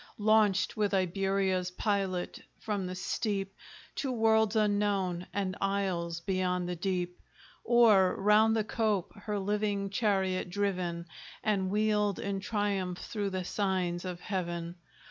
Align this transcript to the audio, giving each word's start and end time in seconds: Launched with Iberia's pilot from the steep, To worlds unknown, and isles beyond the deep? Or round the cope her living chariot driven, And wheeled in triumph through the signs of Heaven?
Launched 0.17 0.75
with 0.75 0.95
Iberia's 0.95 1.69
pilot 1.69 2.41
from 2.59 2.87
the 2.87 2.95
steep, 2.95 3.53
To 3.97 4.11
worlds 4.11 4.55
unknown, 4.55 5.27
and 5.31 5.55
isles 5.61 6.21
beyond 6.21 6.67
the 6.67 6.75
deep? 6.75 7.19
Or 7.63 8.15
round 8.19 8.55
the 8.55 8.63
cope 8.63 9.13
her 9.15 9.37
living 9.37 9.91
chariot 9.91 10.49
driven, 10.49 11.05
And 11.43 11.69
wheeled 11.69 12.17
in 12.17 12.39
triumph 12.39 12.97
through 12.97 13.29
the 13.29 13.43
signs 13.45 14.03
of 14.03 14.19
Heaven? 14.21 14.75